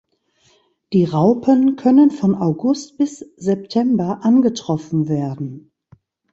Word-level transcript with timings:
Die 0.93 1.05
Raupen 1.05 1.75
können 1.75 2.09
von 2.09 2.33
August 2.33 2.97
bis 2.97 3.19
September 3.37 4.21
angetroffen 4.25 5.07
werden. 5.07 5.71